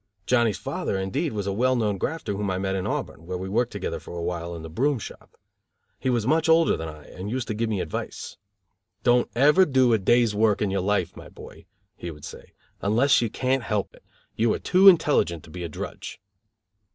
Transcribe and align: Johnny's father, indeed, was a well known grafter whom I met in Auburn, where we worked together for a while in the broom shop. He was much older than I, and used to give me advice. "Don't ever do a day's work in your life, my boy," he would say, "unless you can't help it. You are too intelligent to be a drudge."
Johnny's 0.25 0.57
father, 0.57 0.97
indeed, 0.97 1.31
was 1.31 1.45
a 1.45 1.53
well 1.53 1.75
known 1.75 1.99
grafter 1.99 2.33
whom 2.33 2.49
I 2.49 2.57
met 2.57 2.73
in 2.73 2.87
Auburn, 2.87 3.27
where 3.27 3.37
we 3.37 3.47
worked 3.47 3.71
together 3.71 3.99
for 3.99 4.17
a 4.17 4.23
while 4.23 4.55
in 4.55 4.63
the 4.63 4.67
broom 4.69 4.97
shop. 4.97 5.37
He 5.99 6.09
was 6.09 6.25
much 6.25 6.49
older 6.49 6.75
than 6.75 6.87
I, 6.89 7.05
and 7.09 7.29
used 7.29 7.47
to 7.49 7.53
give 7.53 7.69
me 7.69 7.81
advice. 7.81 8.37
"Don't 9.03 9.29
ever 9.35 9.63
do 9.63 9.93
a 9.93 9.99
day's 9.99 10.33
work 10.33 10.59
in 10.59 10.71
your 10.71 10.81
life, 10.81 11.15
my 11.15 11.29
boy," 11.29 11.67
he 11.95 12.09
would 12.09 12.25
say, 12.25 12.53
"unless 12.81 13.21
you 13.21 13.29
can't 13.29 13.61
help 13.61 13.93
it. 13.93 14.03
You 14.35 14.51
are 14.55 14.59
too 14.59 14.87
intelligent 14.87 15.43
to 15.43 15.51
be 15.51 15.63
a 15.63 15.69
drudge." 15.69 16.19